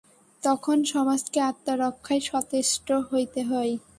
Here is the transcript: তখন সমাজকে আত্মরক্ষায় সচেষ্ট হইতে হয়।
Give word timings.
তখন 0.43 0.77
সমাজকে 0.85 1.39
আত্মরক্ষায় 1.41 2.23
সচেষ্ট 2.29 2.87
হইতে 3.09 3.41
হয়। 3.43 3.73